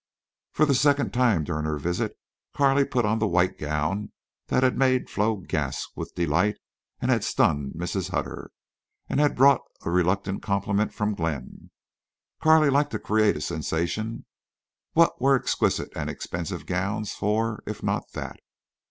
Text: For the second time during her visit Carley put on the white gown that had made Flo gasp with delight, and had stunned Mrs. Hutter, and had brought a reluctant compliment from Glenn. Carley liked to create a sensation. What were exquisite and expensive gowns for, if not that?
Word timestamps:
For 0.51 0.65
the 0.65 0.73
second 0.73 1.13
time 1.13 1.43
during 1.43 1.65
her 1.65 1.77
visit 1.77 2.17
Carley 2.55 2.85
put 2.85 3.05
on 3.05 3.19
the 3.19 3.27
white 3.27 3.59
gown 3.59 4.11
that 4.47 4.63
had 4.63 4.75
made 4.75 5.11
Flo 5.11 5.35
gasp 5.35 5.95
with 5.95 6.15
delight, 6.15 6.57
and 6.99 7.11
had 7.11 7.23
stunned 7.23 7.73
Mrs. 7.75 8.09
Hutter, 8.09 8.49
and 9.07 9.19
had 9.19 9.35
brought 9.35 9.61
a 9.85 9.91
reluctant 9.91 10.41
compliment 10.41 10.91
from 10.91 11.13
Glenn. 11.13 11.69
Carley 12.41 12.71
liked 12.71 12.89
to 12.93 12.97
create 12.99 13.37
a 13.37 13.41
sensation. 13.41 14.25
What 14.93 15.21
were 15.21 15.35
exquisite 15.35 15.93
and 15.95 16.09
expensive 16.09 16.65
gowns 16.65 17.13
for, 17.13 17.61
if 17.67 17.83
not 17.83 18.11
that? 18.13 18.39